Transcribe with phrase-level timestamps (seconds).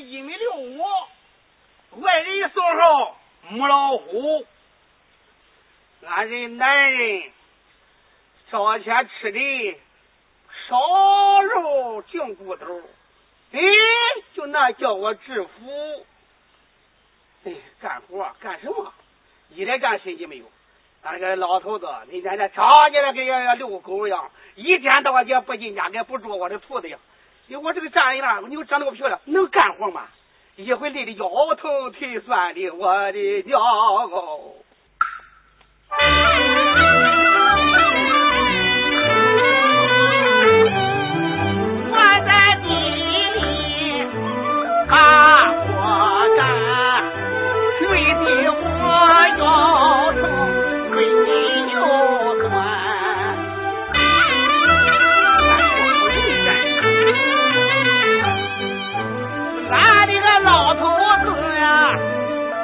[0.00, 0.82] 一米六五，
[2.00, 3.18] 外人一送号
[3.48, 4.46] 母老虎。
[6.06, 7.30] 俺人男人
[8.50, 9.78] 早前吃的
[10.68, 12.80] 烧肉净骨头，
[13.52, 13.60] 哎，
[14.34, 16.06] 就那叫我致富。
[17.44, 18.92] 哎，干活干什么？
[19.50, 20.44] 一点干心机没有。
[21.02, 27.00] 俺这个老头子，你天天常年的跟要要遛狗一样，一天到晚也不进家，跟不捉我的兔子一样。
[27.56, 30.02] 我这个站人了，你又长那么漂亮，能干活吗？
[30.56, 34.54] 一会累的腰疼腿酸的，我的娘哦！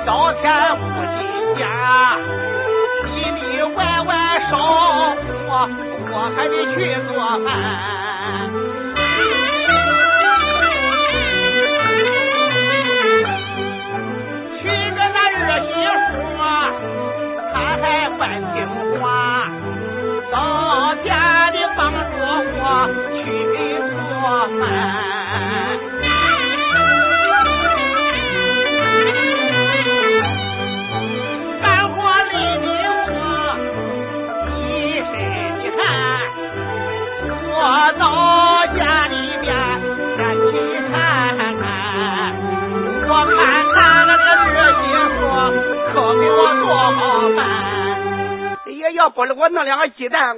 [0.06, 0.44] 朝天
[0.78, 0.84] 不
[1.18, 1.18] 进
[1.58, 1.64] 家，
[3.06, 3.42] 里里
[3.74, 4.10] 外外
[4.48, 4.56] 烧
[5.48, 5.68] 火，
[6.12, 7.10] 我还得去做
[7.44, 7.46] 饭。
[14.60, 14.62] 娶
[14.94, 15.68] 着那儿媳
[16.12, 16.14] 妇，
[17.52, 17.84] 他还
[18.16, 18.22] 半
[18.54, 18.56] 听
[19.00, 19.04] 话，
[20.30, 20.34] 到
[21.04, 21.10] 家
[21.50, 21.98] 里帮着
[22.54, 22.60] 我
[23.24, 23.55] 去。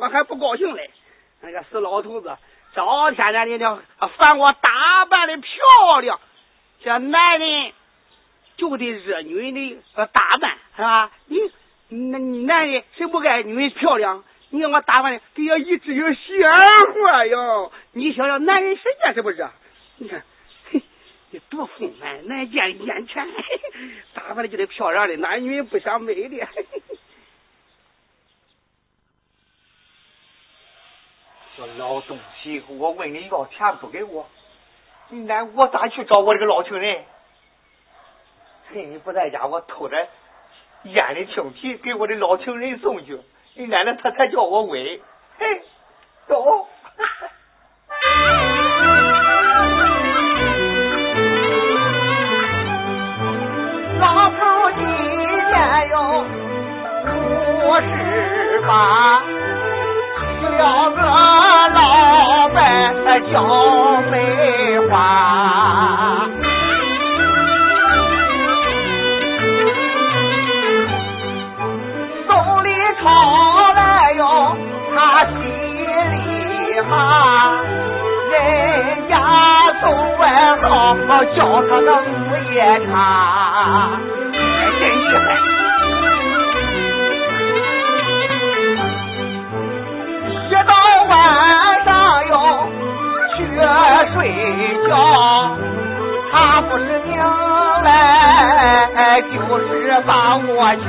[0.00, 0.90] 我还不高兴嘞。
[1.40, 2.36] 那个死老头子，
[2.74, 3.82] 早天天的
[4.18, 6.20] 烦我打扮的漂亮，
[6.82, 7.72] 这男人
[8.56, 9.54] 就得热女人
[9.94, 11.10] 的打扮，是吧？
[11.26, 11.38] 你
[12.10, 14.24] 那男人谁不爱女人漂亮？
[14.50, 16.52] 你看我打扮的，跟要一直有鲜
[16.94, 17.72] 活哟！
[17.92, 19.46] 你想想，男人世界是不是？
[19.98, 20.22] 你看，
[21.30, 23.28] 你多丰满，难见眼前。
[24.14, 26.28] 打扮的就得漂亮的，男女人不想美的。
[26.28, 26.80] 嘿嘿
[31.58, 34.24] 这老东西，我问你要钱不给我，
[35.08, 37.04] 你那我咋去找我这个老情人？
[38.68, 39.96] 趁你不在家，我偷着
[40.84, 43.20] 腌的青皮给我的老情人送去。
[43.54, 45.02] 你奶奶，他才叫我喂，
[45.36, 45.62] 嘿，
[46.28, 46.68] 走。
[53.98, 56.24] 老头今年有
[57.66, 59.17] 五十八，
[63.18, 64.94] 伴教梅花。
[73.00, 74.56] 好来哟，
[74.94, 77.62] 他心里骂，
[78.30, 79.14] 人家
[79.80, 80.22] 送外
[80.62, 82.06] 号叫他个午
[82.52, 82.56] 夜
[82.86, 83.98] 叉，
[84.32, 84.40] 真
[84.80, 85.37] 厉害。
[94.88, 94.94] 哟，
[96.32, 100.48] 他不是娘来就是把我
[100.84, 100.86] 掐。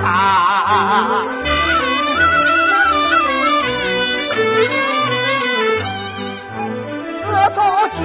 [7.25, 7.57] 自从
[7.91, 7.99] 结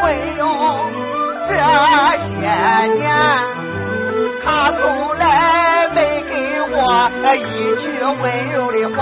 [0.00, 0.02] 婚
[0.38, 0.40] 哟
[1.48, 1.50] 这
[2.26, 2.40] 些
[2.94, 3.02] 年，
[4.44, 4.82] 他从
[5.16, 5.22] 来
[5.94, 5.96] 没
[6.28, 6.32] 给
[6.72, 6.74] 我
[7.36, 7.38] 一
[7.80, 7.84] 句
[8.20, 9.00] 温柔的话。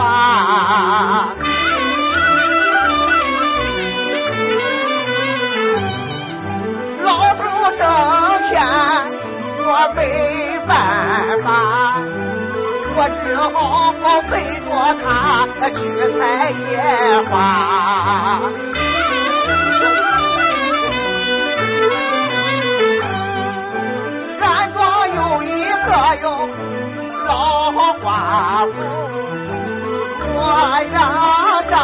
[13.25, 13.93] 只好
[14.31, 14.69] 背着
[15.03, 15.77] 她去
[16.19, 17.33] 采野花。
[24.39, 25.47] 山庄有一
[25.87, 25.89] 个
[26.23, 26.49] 哟
[27.27, 27.71] 老
[28.03, 28.75] 寡妇
[30.35, 30.37] 我
[30.93, 30.97] 要
[31.71, 31.75] 找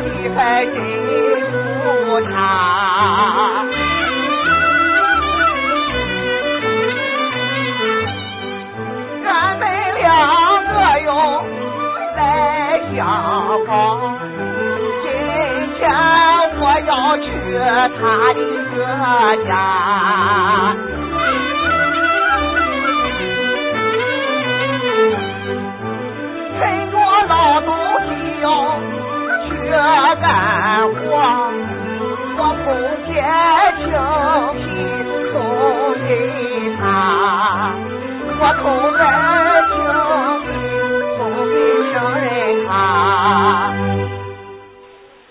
[0.00, 0.76] 你来给
[1.50, 3.55] 付她
[17.88, 18.40] 他的
[18.74, 18.76] 个
[19.46, 20.76] 家。
[26.58, 26.94] 趁着
[27.28, 27.68] 老东
[28.06, 28.10] 西
[28.40, 28.44] 哟
[29.46, 29.48] 去
[30.20, 30.24] 干
[30.88, 30.98] 活
[32.38, 32.66] 我偷
[33.06, 33.08] 些
[33.76, 33.84] 青
[34.56, 34.64] 皮
[35.32, 35.34] 送
[36.06, 36.10] 给
[36.78, 36.80] 他
[38.40, 38.64] 我偷
[38.96, 39.00] 点
[39.68, 39.74] 青
[40.42, 40.44] 皮
[41.16, 41.18] 送
[41.48, 41.54] 给
[41.92, 42.26] 生人
[42.66, 42.70] 他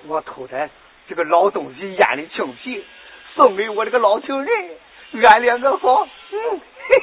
[0.07, 0.69] 我偷点
[1.07, 2.83] 这个老东西腌的清皮，
[3.35, 4.77] 送给我这个老情人，
[5.23, 6.59] 俺两个好，嗯，嘿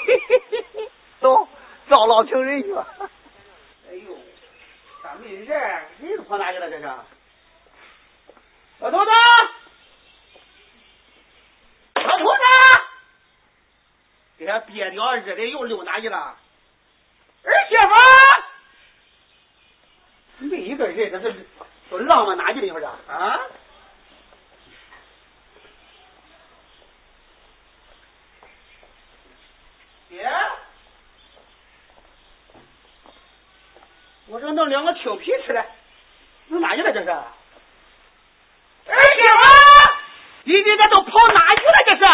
[0.07, 0.91] 嘿嘿嘿嘿，
[1.21, 1.49] 走，
[1.89, 2.73] 找老情人去。
[2.75, 4.17] 哎呦，
[5.03, 5.47] 咋没人？
[6.01, 6.69] 人都跑哪去了？
[6.69, 6.85] 这是？
[8.81, 9.11] 老头子，
[11.95, 12.43] 老头子，
[14.39, 16.37] 给他憋尿热的又溜哪去了？
[17.45, 17.77] 儿媳
[20.41, 21.47] 妇，没一个人，这是
[21.89, 22.67] 都浪到哪去了？
[22.67, 22.85] 是不是？
[22.85, 23.41] 啊？
[30.13, 30.31] 爹，
[34.27, 35.67] 我这弄两个青皮吃来，
[36.49, 37.09] 弄哪去了这是？
[37.09, 37.25] 儿
[38.91, 38.95] 子，
[40.45, 42.05] 你你这都跑哪去了这是？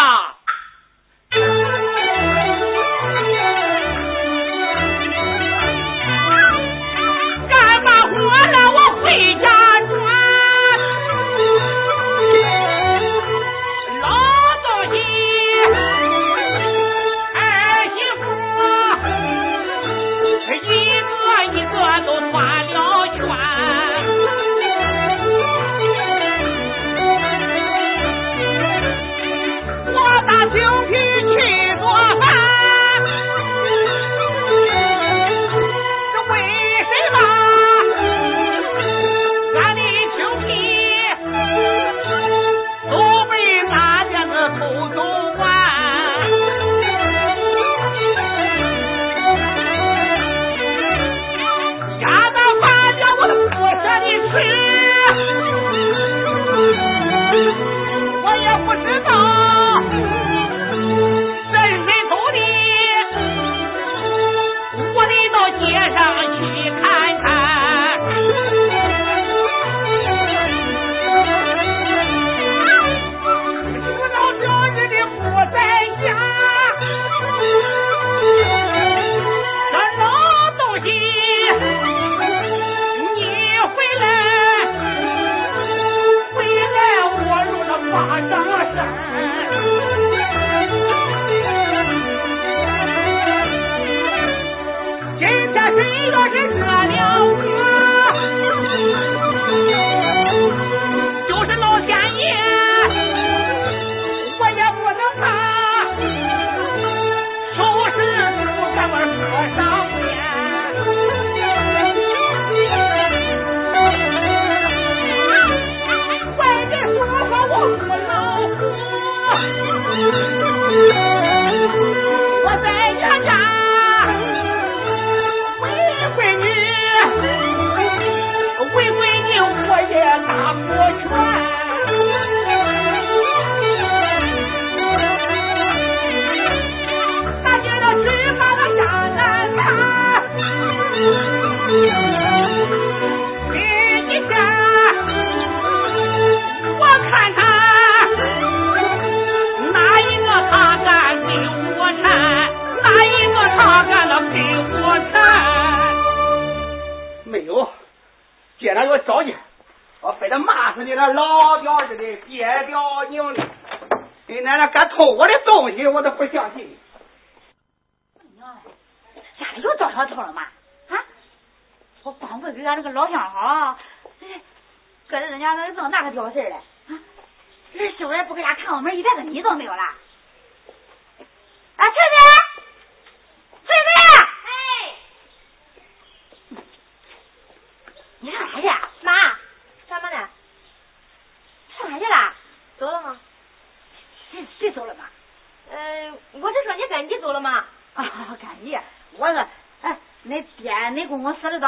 [197.21, 197.63] 走了吗？
[197.95, 198.05] 啊，
[198.41, 198.79] 赶紧！
[199.17, 199.45] 我说，
[199.81, 201.67] 哎，恁爹、恁公公死的早，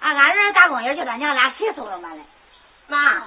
[0.00, 2.20] 俺俺人打工也去，俺娘俩谁走了嘛嘞？
[2.88, 3.22] 妈。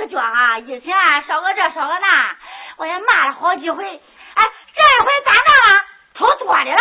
[0.00, 0.96] 个脚啊，以前
[1.28, 2.36] 少个这少个那，
[2.76, 3.84] 我也骂了好几回。
[3.84, 4.42] 哎，
[4.74, 5.84] 这一回咋弄了？
[6.14, 6.78] 偷多的了。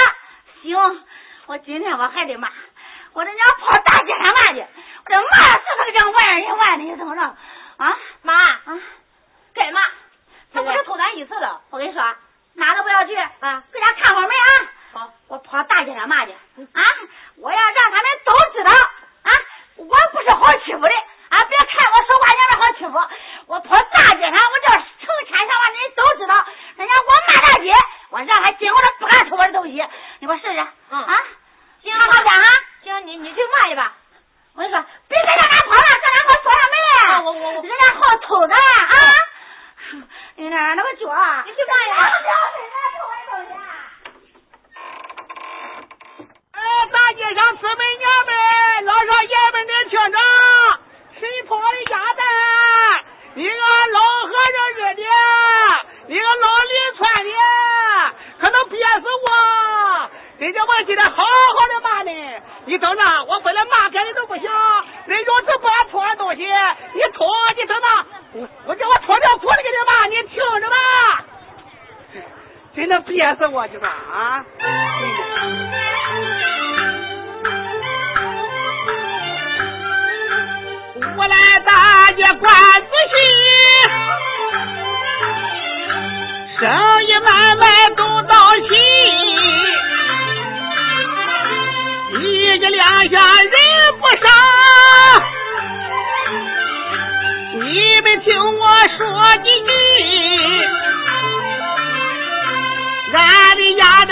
[0.62, 1.06] 行，
[1.48, 2.50] 我今天我还得骂，
[3.14, 7.22] 我这娘跑大街上骂去，我这骂死他个这万人万的，你怎么着？
[7.22, 8.80] 啊，妈啊，
[9.54, 9.82] 该骂，
[10.54, 11.62] 他不是偷咱一次了。
[11.72, 12.02] 我跟你说，
[12.54, 14.72] 哪都不要去啊，搁家看会门啊。
[14.94, 16.84] 好，我跑大街上骂去啊！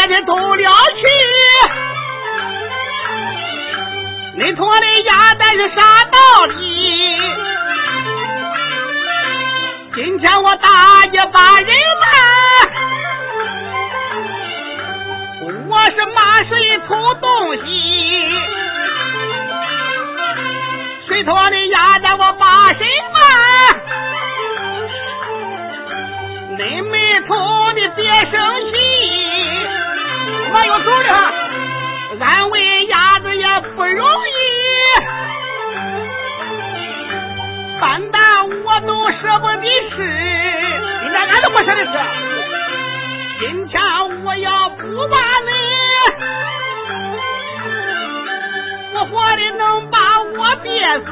[0.08, 1.02] 的鸭蛋是偷了去。
[4.36, 6.56] 你偷的鸭蛋是啥道理？
[9.96, 10.70] 今天我大
[11.12, 11.70] 街把人
[15.42, 16.52] 问，我是骂谁
[16.88, 17.70] 偷东西？
[21.08, 22.46] 谁偷的鸭蛋我把
[22.76, 23.20] 谁问？
[26.60, 27.36] 你没偷
[27.74, 28.36] 的别生
[28.72, 28.77] 气，
[30.54, 31.20] 我有手的哈。
[32.20, 34.32] 安慰鸭子也不容易，
[37.80, 38.22] 半蛋
[38.64, 39.96] 我都舍不得吃，
[41.02, 41.92] 今天俺都不舍得吃。
[43.40, 43.80] 今天
[44.24, 45.52] 我要不把你，
[48.96, 51.06] 我活的能把我憋死。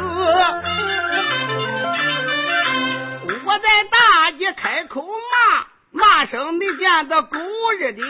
[3.45, 7.37] 我在大街开口骂，骂声没见得狗
[7.77, 8.01] 日的。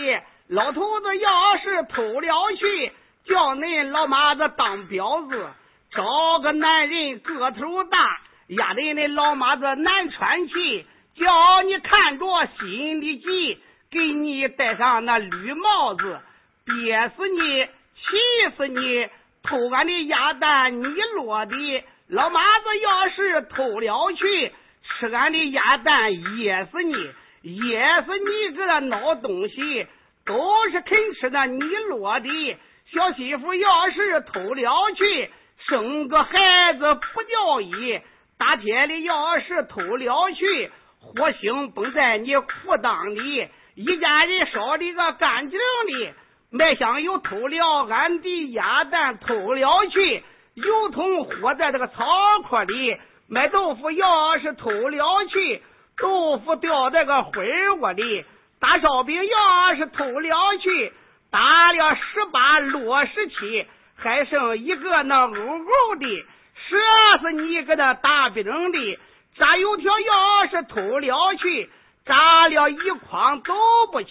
[0.47, 2.91] 老头子要是偷了去，
[3.25, 5.49] 叫恁老妈子当婊子，
[5.91, 10.85] 找个男人个头大，压得恁老妈子难喘气，
[11.15, 12.25] 叫你看着
[12.59, 13.59] 心里急，
[13.89, 16.19] 给你戴上那绿帽子，
[16.63, 19.07] 憋死你，气死你！
[19.41, 20.85] 偷俺的鸭蛋你
[21.15, 24.51] 落的，老妈子要是偷了去，
[24.99, 26.93] 吃俺的鸭蛋噎死你，
[27.41, 29.87] 噎死你个孬东西！
[30.25, 32.57] 都是肯吃那你落的
[32.91, 35.29] 小媳妇，要是偷了去，
[35.67, 38.01] 生个孩子不叫义。
[38.37, 46.13] 大铁里要是偷了去，火星崩在你裤裆里，一家人烧的个干净的。
[46.51, 50.23] 卖香油偷了俺的鸭蛋，偷了去，
[50.55, 52.05] 油桶活在这个草
[52.49, 52.97] 窠里。
[53.27, 55.61] 卖豆腐要是偷了去，
[55.97, 58.25] 豆腐掉在个灰窝里。
[58.65, 60.91] 打烧饼要是偷了去，
[61.29, 66.25] 打了十八落十七，还剩一个那勾勾的，
[66.67, 66.77] 射
[67.21, 68.99] 死你个那大饼的。
[69.37, 71.69] 炸油条要是偷了去，
[72.07, 73.53] 炸了一筐走
[73.91, 74.09] 不起，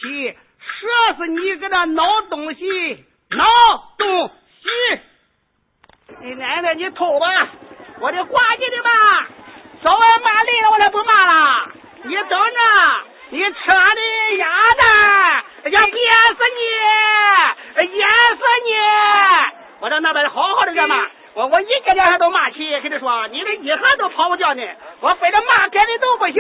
[0.60, 3.44] 射死你个那孬东西，孬
[3.98, 4.30] 东
[4.62, 5.00] 西！
[6.20, 7.26] 你奶奶，你偷吧，
[7.98, 9.26] 我得挂你的吧。
[9.82, 11.72] 早晚骂累了，我才不骂了。
[12.04, 13.13] 你等着。
[13.34, 14.00] 你吃俺的
[14.38, 14.46] 鸭
[14.78, 15.98] 蛋，要憋
[16.38, 16.60] 死你，
[17.98, 18.70] 淹死你！
[19.80, 21.04] 我到那边好好的干嘛？
[21.34, 24.62] 我我一天两天都骂起，跟你说，你们一下都跑不掉呢。
[25.00, 26.36] 我非得骂该的都不行，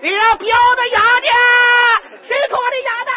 [0.00, 1.28] 你让婊子鸭的，
[2.26, 3.14] 谁偷我的鸭蛋？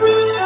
[0.00, 0.06] 我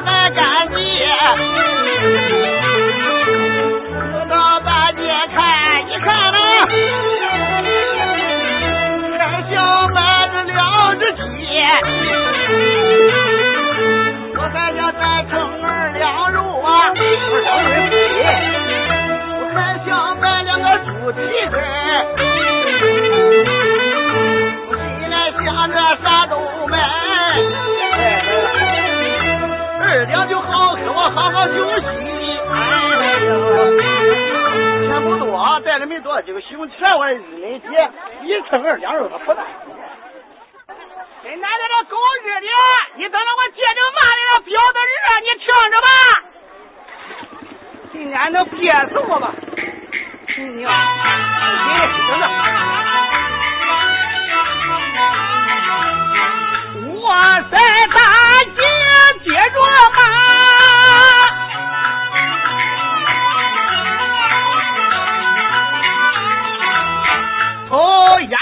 [0.00, 0.76] 来干净。
[4.28, 5.36] 到半夜看
[5.90, 6.38] 一看呐，
[9.18, 9.20] 还
[9.52, 9.54] 想
[9.92, 11.20] 买了两只鸡，
[14.36, 15.66] 我还想再称二
[15.98, 16.02] 两
[16.32, 16.90] 肉啊，二
[17.42, 17.46] 两
[17.90, 17.92] 鸡，
[19.38, 21.54] 我还想买两个猪蹄子，
[30.02, 31.86] 二两就好喝，我好好休息。
[32.50, 32.58] 哎
[33.22, 33.30] 呦，
[34.88, 37.68] 钱不多，带了没多几个胸前我一抡起，
[38.22, 39.44] 一称二两肉，他不大。
[41.22, 42.48] 跟奶奶这狗日的，
[42.96, 44.90] 你等着我接着骂你这婊子日，
[45.22, 45.86] 你听着吧。
[47.92, 49.32] 今天能憋死我吧？
[50.36, 50.64] 你你，
[52.08, 52.26] 等着。
[57.04, 57.06] 我
[57.52, 57.56] 在
[57.94, 57.96] 大
[58.56, 58.60] 街
[59.24, 60.02] 接着骂，
[67.68, 67.70] 抽
[68.20, 68.36] 烟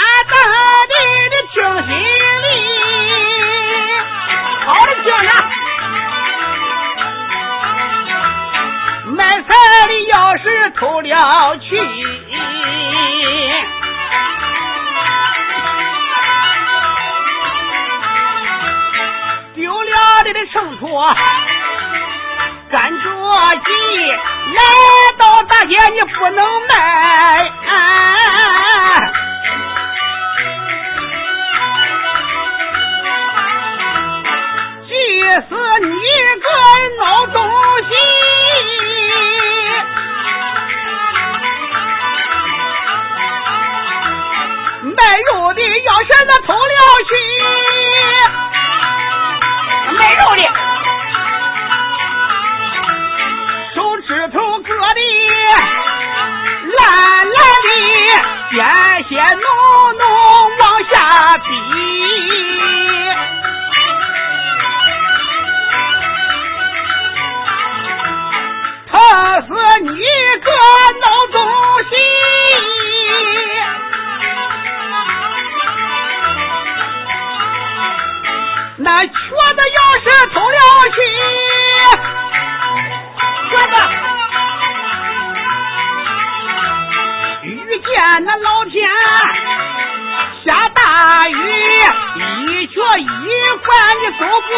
[93.22, 93.28] 一
[93.58, 93.68] 拐
[94.00, 94.50] 你走不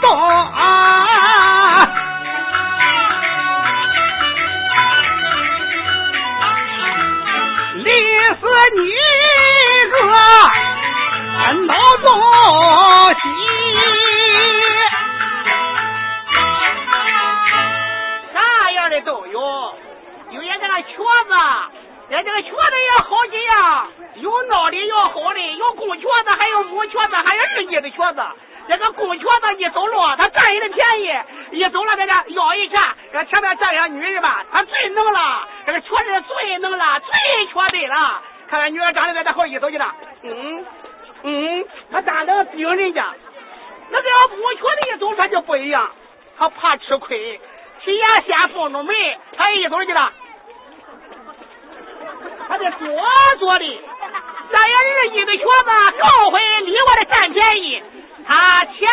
[0.00, 0.06] 动
[0.52, 0.56] 啊！
[7.84, 7.92] 累
[8.40, 8.42] 死
[8.74, 8.80] 你
[9.90, 9.94] 个
[11.66, 11.68] 孬
[12.04, 12.08] 东
[13.14, 13.22] 西！
[18.32, 18.36] 啥
[18.72, 19.38] 样的都有，
[20.30, 20.88] 有人这个瘸
[21.28, 21.34] 子，
[22.08, 28.22] 人这个瘸子也好几样，有孬的，有好的，有公瘸子，还有母瘸子，还有二级的瘸子。
[28.68, 31.12] 这个公瘸子一走路，他占人的便宜，
[31.52, 35.46] 一走了在这腰一掐，这前面站上女人吧，他最能了。
[35.66, 38.22] 这个瘸子最能了，最缺德了。
[38.48, 40.64] 看看女人长得在这好一走去了，嗯
[41.22, 43.06] 嗯，他咋能顶人家？
[43.90, 45.90] 那个母瘸子一走，他就不一样，
[46.38, 47.40] 他怕吃亏，
[47.84, 48.96] 提眼先蹦着门，
[49.36, 50.12] 他一走去了，
[52.48, 52.88] 他得多
[53.38, 53.80] 做的。
[54.52, 57.82] 咱也二一的瘸子，刚会里外的占便宜，
[58.26, 58.88] 他前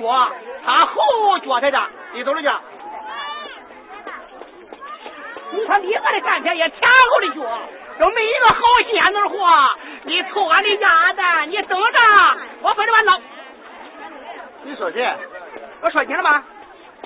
[0.00, 0.32] 脚，
[0.64, 1.80] 他后脚在这，
[2.12, 2.48] 你走着去。
[5.52, 7.60] 你说里外的占便宜，前后的脚，
[7.98, 8.60] 都没一个好
[8.90, 9.48] 仙子货。
[10.04, 11.98] 你偷俺的鸭蛋，你等着，
[12.62, 13.20] 我把这把脑。
[14.64, 15.14] 你说谁？
[15.80, 16.44] 我说你了吗？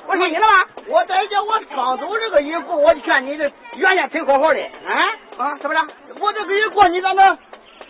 [0.06, 0.64] 我说你了吗？
[0.86, 5.80] 我在这，我刚走这个一过，我就看你这原先挺好好的，啊啊，怎么着？
[6.18, 7.38] 我这个人过，你咋能？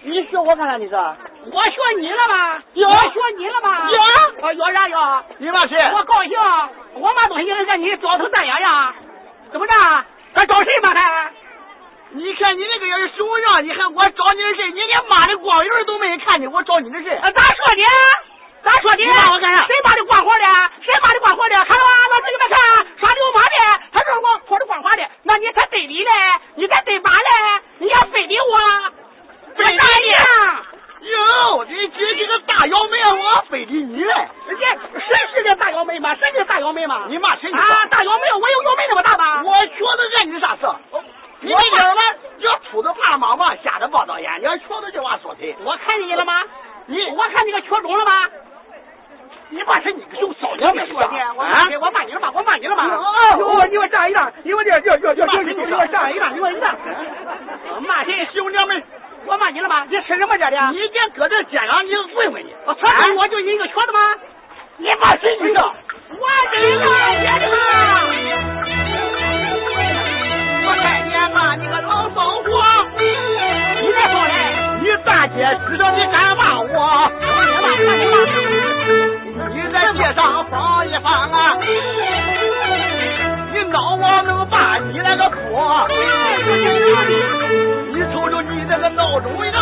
[0.02, 0.76] 你学我干啥？
[0.76, 0.94] 你是？
[0.94, 2.62] 我学你了吗？
[2.74, 3.90] 有我学你了吗？
[3.90, 4.00] 有
[4.46, 5.24] 啊，有啥有？
[5.38, 5.76] 你骂谁？
[5.94, 6.38] 我高兴，
[6.94, 8.94] 我骂东西让你装成这样呀，
[9.52, 9.72] 怎么着？
[10.34, 11.30] 还找谁骂他？
[12.10, 17.10] 你看你那个要是手上，你还我找你的事，你连妈的光影都没人看见，我找你的事。
[17.10, 17.82] 啊，咋说的？
[18.64, 18.98] 咋说的？
[18.98, 20.44] 你骂我干啥谁骂的光滑的？
[20.82, 21.54] 谁骂的光滑的？
[21.64, 21.90] 看了吧？
[22.10, 23.50] 老子给他看，耍流氓的，
[23.92, 26.10] 还说我说的光滑的，那你才对理嘞？
[26.54, 27.62] 你才对骂嘞？
[27.78, 28.92] 你还非礼我？
[29.56, 30.64] 这非礼咋样？
[31.00, 34.28] 哟，你这这个大幺妹，我非礼你嘞！
[34.48, 36.14] 谁是这大幺妹嘛？
[36.16, 37.04] 谁是大幺妹嘛？
[37.08, 37.50] 你骂谁？
[37.52, 39.42] 啊，大幺妹，我有幺妹那么大吗？
[39.44, 40.66] 我瘸子碍你啥事？
[41.40, 42.02] 你没听吗？
[42.38, 45.54] 要秃子怕妈妈，瞎子抱到眼，你要瘸子这话说谁？
[45.64, 46.42] 我看见你了吗？
[46.86, 48.28] 你我看你个瘸中了吗？
[49.48, 52.30] 你把是你个熊骚娘们说的，我骂你，我骂你了吗？
[52.34, 52.84] 我骂你了吗？
[53.38, 56.74] 我，你我站一站，你我这这这这，你我站一站，你我一张。
[57.86, 58.82] 骂谁熊娘们？
[59.26, 59.86] 我骂你了吗？
[59.88, 60.70] 你吃什么这的？
[60.72, 62.88] 你先搁这肩上，你问问你，我操！
[63.16, 64.14] 我就一个瘸子吗？
[64.78, 65.60] 你骂谁你的？
[66.10, 66.16] 我
[66.52, 66.86] 的嘛！
[70.66, 72.48] 我看见骂你个老骚货！
[72.98, 74.30] 你别说嘞，
[74.82, 75.36] 你大姐
[75.68, 77.10] 知道你敢骂我？
[79.54, 81.56] 你在街上放一放啊！
[83.52, 85.88] 你闹我能把你那个破！
[87.92, 89.54] 你瞅瞅你那个闹钟样，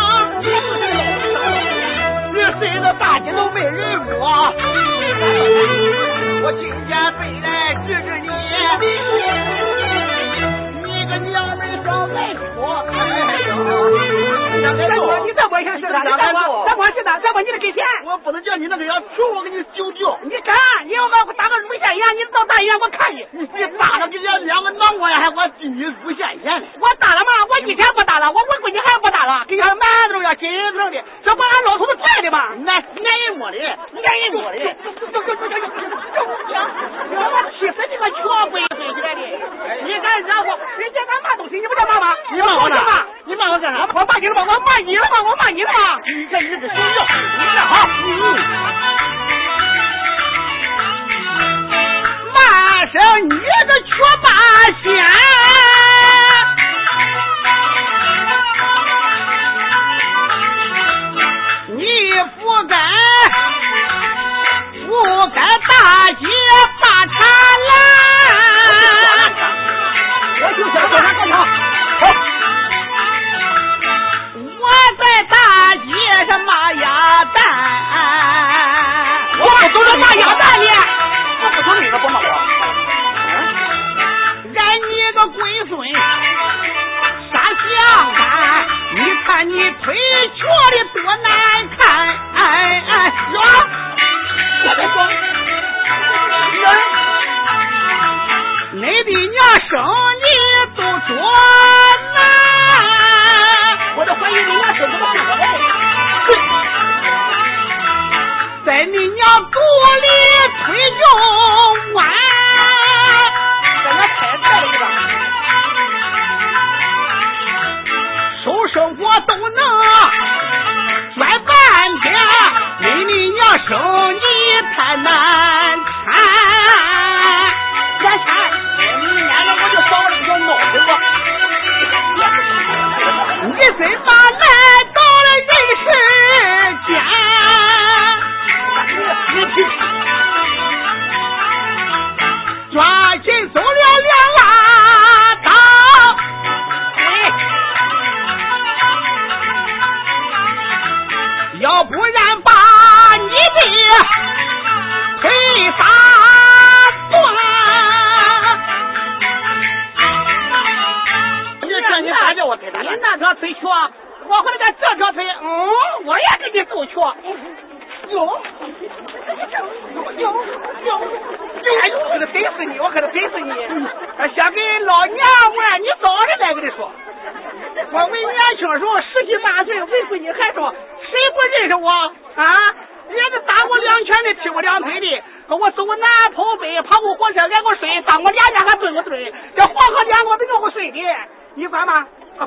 [2.33, 4.53] 你睡着大街都没人摸。
[6.43, 7.75] 我今天非来
[17.41, 17.85] 你得给钱。
[18.05, 20.19] 我不能叫你那个样求我给你救救。
[20.23, 20.57] 你敢？
[20.85, 23.27] 你要把我打个乳腺炎，你到大医院我看你。
[23.33, 23.47] 你
[23.79, 26.67] 打了给人两个囊瓜呀，还我进你乳腺炎呢。
[26.81, 27.27] 我打了吗？
[27.51, 32.51] 我一天不打了，我我闺女还不打了，给俺馒头呀、金子的，这不俺老头子拽的吗？
[32.51, 32.85] 俺俺
[33.27, 34.75] 人没的，那人没的。
[37.15, 39.21] 我气死你个穷鬼飞起来的！
[39.85, 40.59] 你敢惹我？
[40.79, 42.15] 人家敢骂东西，你不叫骂吗？
[42.31, 43.07] 你骂我干啥？
[43.25, 43.89] 你骂我干啥？
[43.95, 44.43] 我骂你了吗？
[44.47, 45.11] 我骂你了吗？
[45.27, 45.99] 我骂你了吗？
[46.07, 46.87] 你这你个熊样！
[47.37, 47.75] 你干好！
[52.33, 52.39] 骂
[52.87, 53.35] 声你
[53.67, 53.73] 个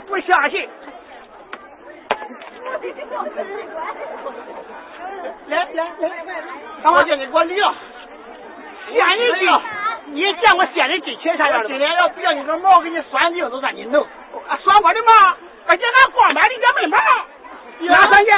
[0.08, 0.69] 不相信。
[5.47, 7.73] 来来来，我叫你给我撂，
[8.91, 9.62] 仙人精，
[10.08, 11.69] 你见过仙人精钱啥样的？
[11.69, 14.06] 今天要不要你个毛给你拴定，都让你弄。
[14.63, 15.36] 拴我的毛，
[15.67, 16.97] 而且俺光板的也没毛。
[17.80, 18.32] 哪算去？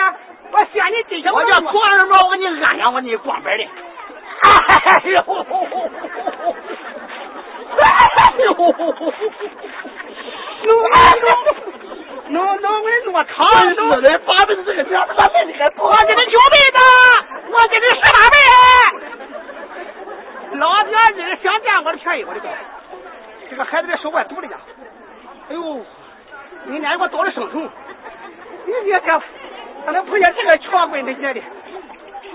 [0.52, 3.64] 我仙人精，我叫光耳毛，我给你安上我你光板的。
[4.42, 5.18] 哎呦！
[7.80, 7.84] 哎
[8.46, 8.50] 呦！
[12.30, 13.50] 弄弄弄我弄我操！
[13.62, 16.78] 真是的，八辈子这个娘们，咋没你还我这个九辈子，
[17.52, 18.36] 我这个十八辈。
[20.58, 22.48] 老娘这个想占我的便宜，我的个
[23.50, 24.58] 这个孩子这手怪毒的呀！
[25.50, 25.84] 哎呦，
[26.65, 27.67] 你家给我倒了生虫！
[28.65, 29.12] 你别这，
[29.88, 31.41] 俺能碰见这个穷鬼的爷的，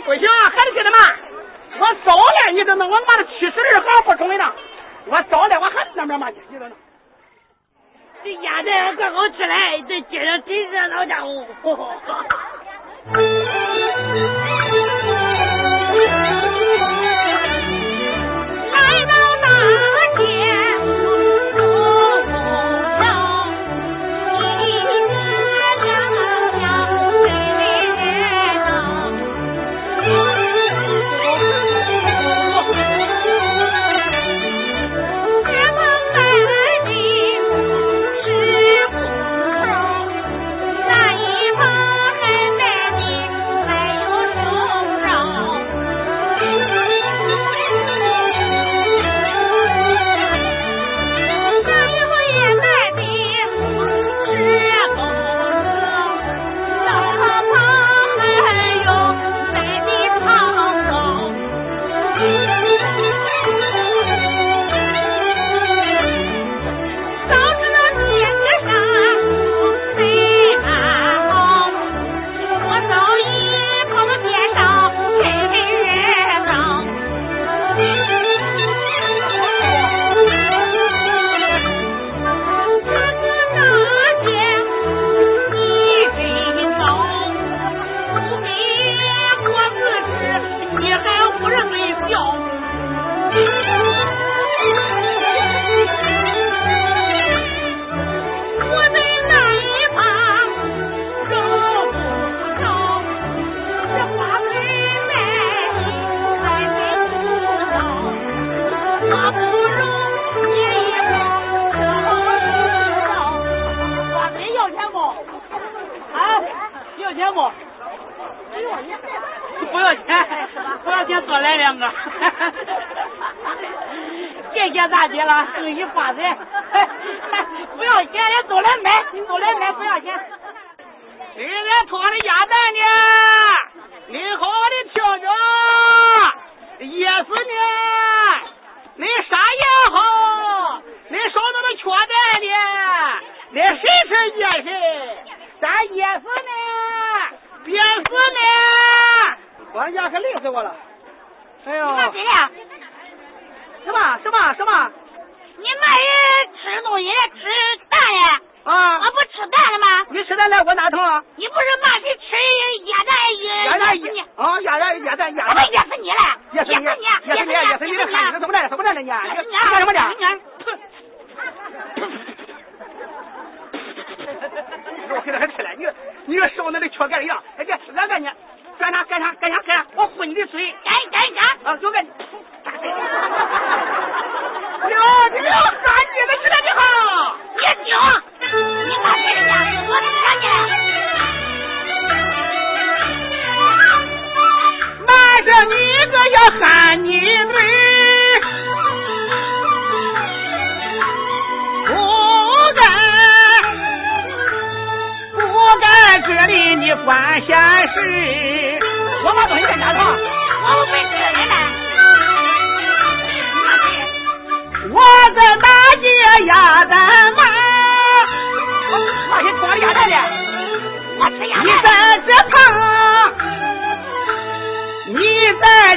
[0.05, 0.99] 不行，孩子兄弟们，
[1.79, 4.53] 我早了你这能我妈的七十二行不中呢，
[5.07, 6.79] 我早了我还那边骂去，你等等。
[8.25, 11.47] 这鸭蛋可好吃嘞，这街上真热闹家伙。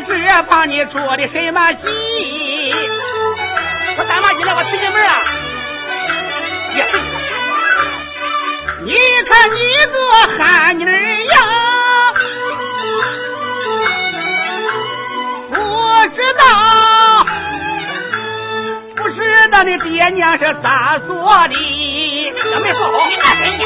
[0.07, 1.83] 在这旁，你着的什么急？
[3.97, 4.53] 我干嘛进来？
[4.53, 5.13] 我吃进门啊！
[8.79, 8.93] 你
[9.27, 9.57] 看你
[9.91, 9.95] 个
[10.37, 10.89] 憨妮儿
[11.25, 11.35] 呀，
[15.49, 15.53] 不
[16.15, 16.41] 知道。
[18.95, 19.17] 不知
[19.51, 21.11] 道你爹娘是咋做
[21.47, 21.53] 的？
[22.33, 22.93] 这没说好。
[23.09, 23.61] 你骂谁呢？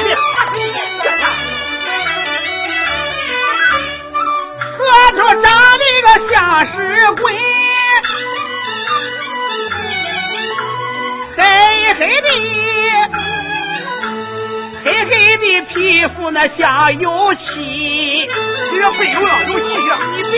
[4.82, 5.46] 额头长
[6.02, 6.72] 个像是
[7.22, 7.24] 鬼，
[11.38, 11.40] 黑
[12.00, 12.28] 黑的，
[14.84, 15.76] 黑黑的皮
[16.16, 16.60] 肤那像
[17.00, 17.40] 油漆。
[18.72, 19.92] 这个背有了，有漆呀！
[20.16, 20.36] 你背，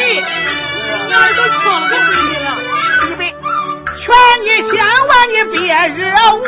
[1.07, 2.11] 你耳朵呛了，我背
[2.43, 2.47] 了，
[3.09, 3.21] 你背。
[4.03, 4.05] 劝
[4.43, 4.75] 你千
[5.07, 5.57] 万你别
[5.95, 6.01] 惹
[6.33, 6.43] 我，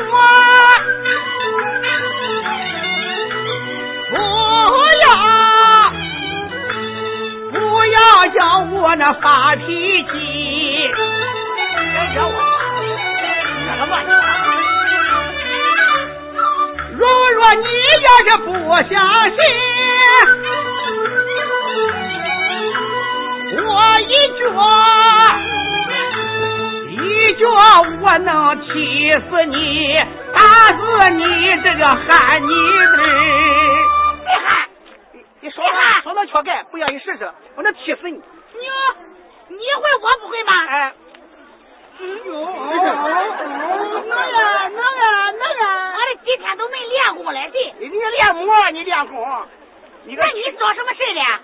[8.05, 10.07] 要叫我那发脾气，
[16.91, 16.97] 如
[17.33, 17.67] 若你
[18.03, 18.47] 要是不
[18.89, 18.93] 相
[19.29, 19.35] 信，
[23.65, 23.69] 我
[24.01, 24.43] 一脚。
[26.87, 26.97] 一
[27.33, 27.43] 脚
[28.01, 28.29] 我能
[28.61, 29.55] 踢死你，
[30.33, 30.39] 打
[30.77, 30.79] 死
[31.11, 31.21] 你
[31.63, 32.07] 这个汉
[32.41, 32.47] 妮
[32.95, 32.95] 子！
[36.35, 38.17] 说说那缺钙，不愿意试试，我能气死你！
[38.17, 38.67] 你
[39.47, 40.51] 你会我不会吗？
[40.67, 40.93] 哎，
[42.25, 42.31] 哟，
[44.03, 45.95] 能呀能呀能呀！
[45.95, 47.73] 我这几天都没练功了，对。
[47.79, 49.15] 你练功，你练功。
[50.07, 51.39] 那你找什么事了？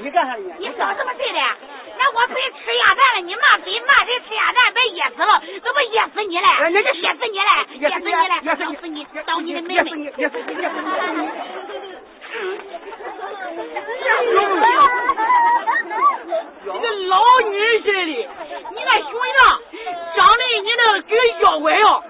[0.00, 0.54] 你干啥呢？
[0.58, 1.56] 你找什么事了？
[1.96, 6.48] 那我被吃鸭蛋了，你骂谁骂谁吃鸭蛋被噎死了，这不噎死你了？
[6.70, 10.12] 噎死你了，噎死你了，噎死你，当你的妹妹。
[16.64, 19.60] 你，个老女人似的，你那熊样，
[20.16, 22.02] 长得你那跟妖怪样，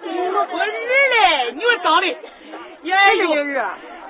[0.53, 0.69] 我日
[1.11, 2.07] 嘞，你说长得，
[2.91, 3.27] 哎呦，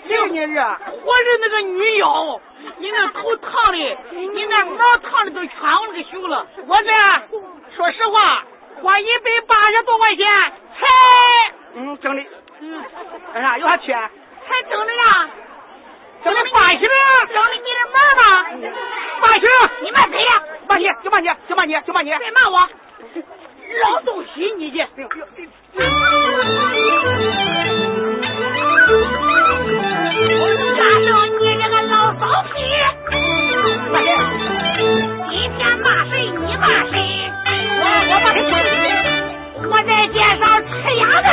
[0.06, 0.60] 谁给你惹？
[1.04, 2.40] 我是那个女妖，
[2.78, 3.78] 你那头烫的，
[4.10, 6.46] 你那毛烫的都全我那个熊了。
[6.66, 6.90] 我这
[7.76, 8.44] 说实话，
[8.82, 10.86] 花一百八十多块钱才，
[11.74, 12.22] 嗯，整的，
[12.60, 12.84] 嗯，
[13.32, 13.58] 干啥？
[13.58, 13.92] 有啥缺？
[14.46, 15.28] 才整的呀，
[16.24, 18.22] 整的八十，整的你的门吗？
[19.20, 19.44] 八十，
[19.82, 20.42] 你骂谁呀？
[20.66, 22.66] 骂你，就骂你，就骂你，就骂你，别骂我，
[23.82, 24.78] 老东西你去。
[24.78, 24.87] 大
[31.04, 32.20] 圣，你这个老骚
[32.54, 32.54] 皮！
[35.28, 36.94] 今天骂谁你骂谁？
[37.80, 38.40] 我我骂谁？
[39.68, 41.30] 我在街上吃鸭蛋，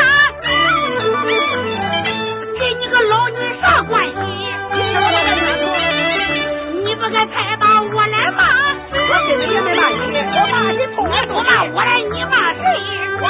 [2.60, 4.41] 跟你个老女啥关系？
[7.12, 8.42] 你不该才把我来骂。
[8.94, 12.64] 我根本也没骂你，我骂你痛你不骂我来，你骂谁？
[13.20, 13.28] 我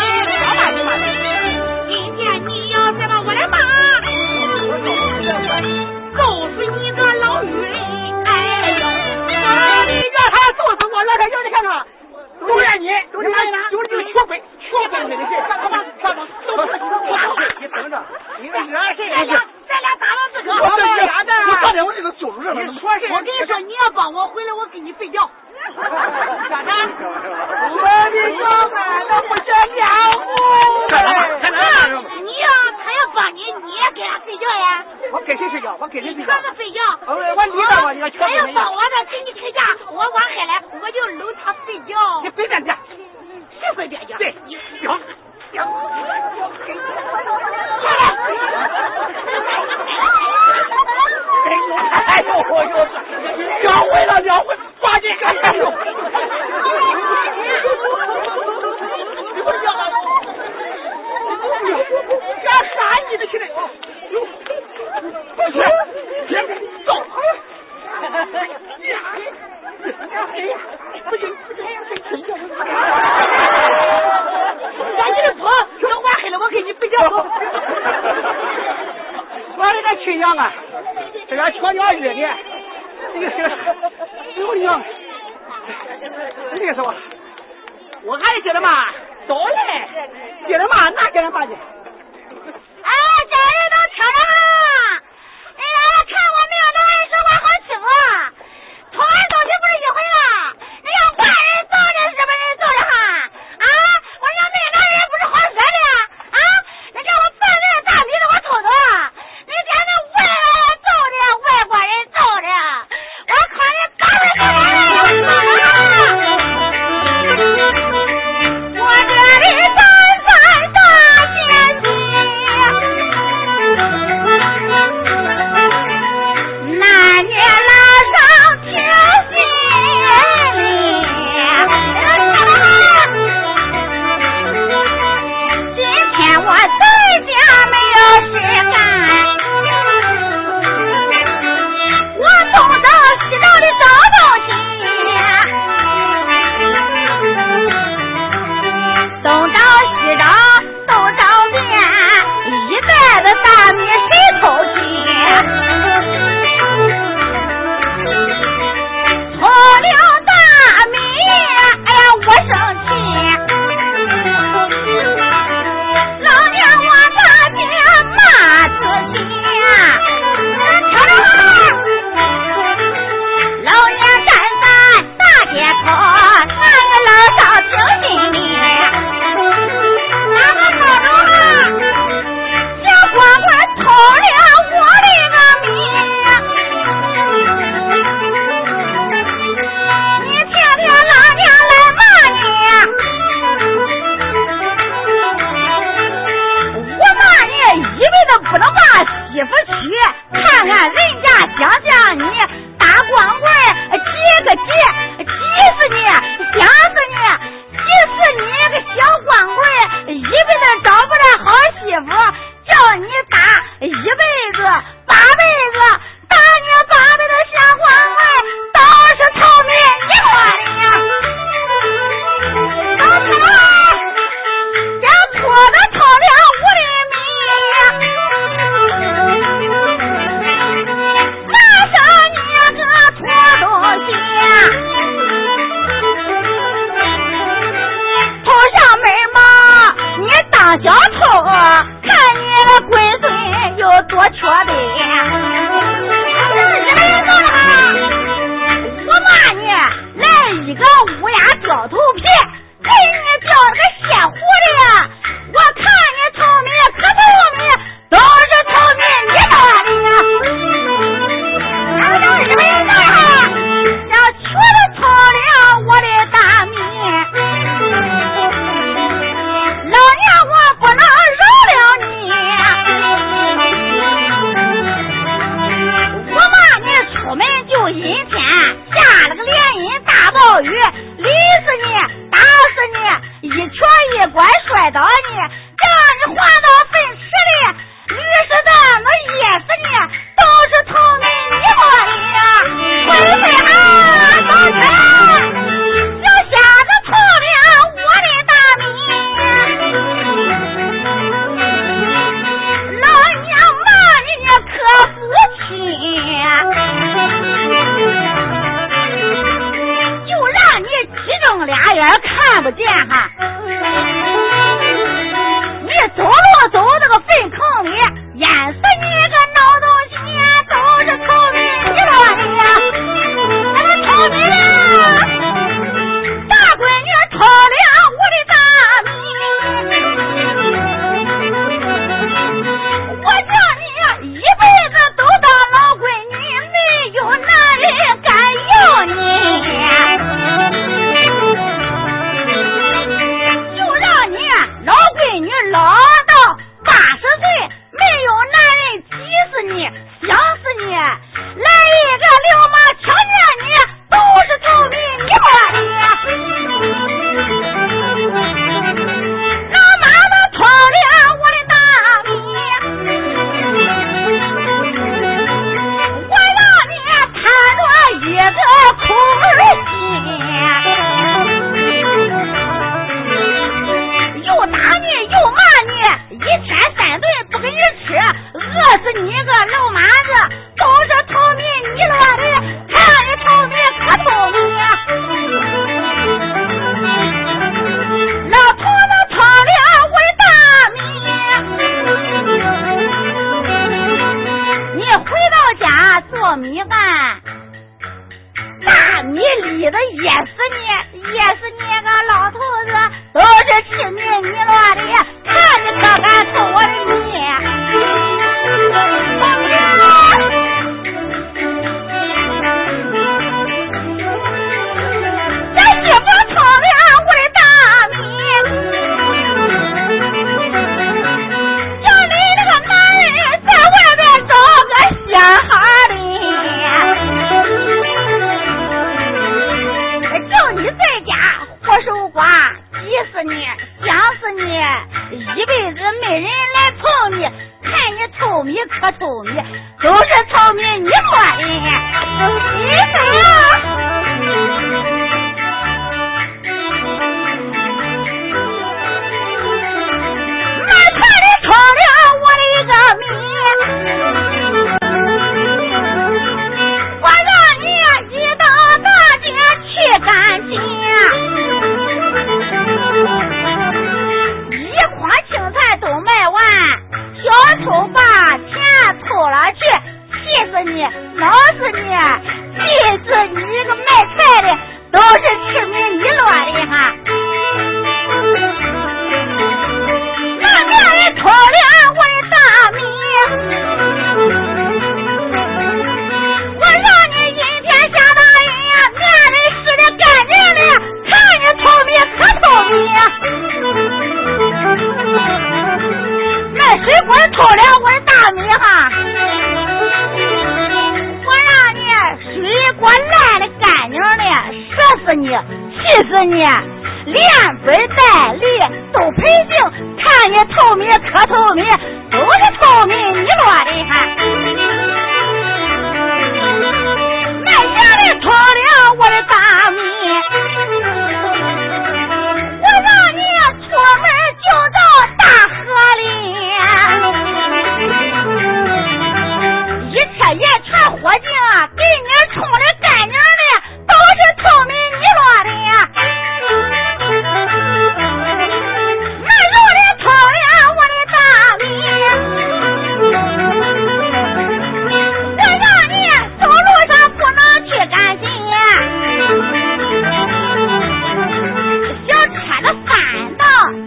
[277.94, 278.41] 门就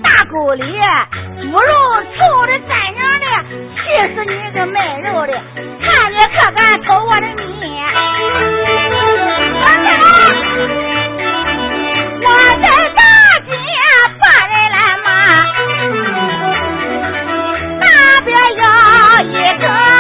[0.03, 1.59] 大沟里猪肉
[2.15, 3.27] 臭的干娘的
[3.75, 3.83] 气
[4.15, 5.33] 死你个卖肉的
[5.83, 7.45] 看你可敢偷我的米
[12.23, 12.27] 我
[12.63, 13.03] 在大
[13.41, 13.51] 街
[14.21, 15.07] 把人来骂
[17.81, 17.85] 那
[18.23, 18.63] 边有
[19.29, 19.94] 一个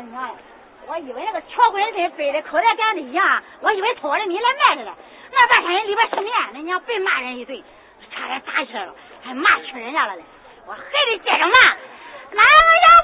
[0.00, 0.30] 你看，
[0.86, 4.94] 我以为那个撬棍跟飞的口袋干的一样，我以为偷我的米来卖的呢。
[5.30, 7.62] 那半天里边训面，那娘被骂人一顿，
[8.10, 10.22] 差点打起来了，还骂屈人家了呢。
[10.66, 11.52] 我还得接着骂，
[12.32, 12.99] 哪样？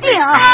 [0.00, 0.47] 定.